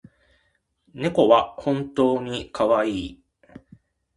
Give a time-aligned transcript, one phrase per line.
[0.95, 3.21] 猫は本当にかわいい